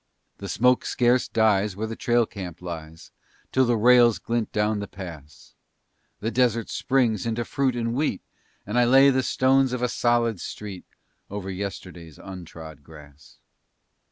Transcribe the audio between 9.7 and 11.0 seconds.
of a solid street